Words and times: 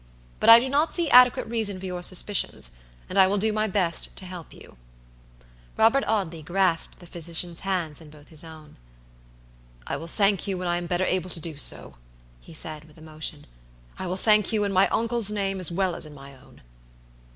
But 0.39 0.49
I 0.49 0.57
do 0.57 0.67
not 0.67 0.95
see 0.95 1.11
adequate 1.11 1.45
reason 1.45 1.79
for 1.79 1.85
your 1.85 2.01
suspicions; 2.01 2.71
and 3.07 3.19
I 3.19 3.27
will 3.27 3.37
do 3.37 3.53
my 3.53 3.67
best 3.67 4.15
to 4.17 4.25
help 4.25 4.51
you." 4.51 4.77
Robert 5.77 6.03
Audley 6.07 6.41
grasped 6.41 6.97
the 6.99 7.05
physician's 7.05 7.59
hands 7.59 8.01
in 8.01 8.09
both 8.09 8.29
his 8.29 8.43
own. 8.43 8.77
"I 9.85 9.97
will 9.97 10.07
thank 10.07 10.47
you 10.47 10.57
when 10.57 10.67
I 10.67 10.77
am 10.77 10.87
better 10.87 11.05
able 11.05 11.29
to 11.29 11.39
do 11.39 11.55
so," 11.55 11.97
he 12.39 12.51
said, 12.51 12.85
with 12.85 12.97
emotion; 12.97 13.45
"I 13.99 14.07
will 14.07 14.17
thank 14.17 14.51
you 14.51 14.63
in 14.63 14.73
my 14.73 14.87
uncle's 14.87 15.29
name 15.29 15.59
as 15.59 15.71
well 15.71 15.93
as 15.95 16.07
in 16.07 16.15
my 16.15 16.35
own." 16.35 16.63